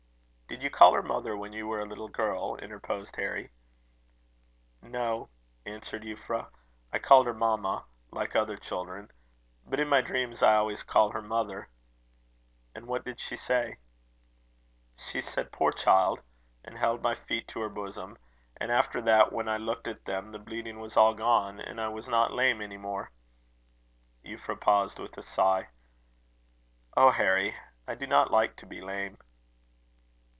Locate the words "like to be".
28.31-28.81